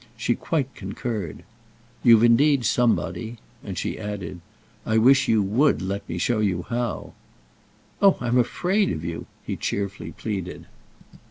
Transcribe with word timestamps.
She 0.17 0.33
quite 0.33 0.73
concurred. 0.73 1.43
"You've 2.01 2.23
indeed 2.23 2.65
somebody." 2.65 3.37
And 3.63 3.77
she 3.77 3.99
added: 3.99 4.41
"I 4.83 4.97
wish 4.97 5.27
you 5.27 5.43
would 5.43 5.79
let 5.79 6.09
me 6.09 6.17
show 6.17 6.39
you 6.39 6.63
how!" 6.63 7.13
"Oh 8.01 8.17
I'm 8.19 8.39
afraid 8.39 8.91
of 8.91 9.05
you!" 9.05 9.27
he 9.45 9.55
cheerfully 9.55 10.13
pleaded. 10.13 10.65